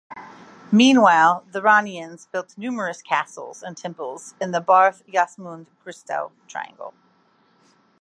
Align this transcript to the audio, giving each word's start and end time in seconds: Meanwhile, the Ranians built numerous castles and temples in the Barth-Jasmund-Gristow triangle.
Meanwhile, 0.71 1.45
the 1.51 1.61
Ranians 1.61 2.25
built 2.31 2.57
numerous 2.57 3.03
castles 3.03 3.61
and 3.61 3.77
temples 3.77 4.33
in 4.41 4.49
the 4.49 4.59
Barth-Jasmund-Gristow 4.59 6.31
triangle. 6.47 6.95